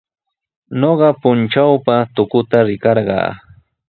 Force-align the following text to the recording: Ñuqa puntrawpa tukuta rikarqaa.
Ñuqa 0.79 1.09
puntrawpa 1.21 1.95
tukuta 2.15 2.57
rikarqaa. 2.67 3.29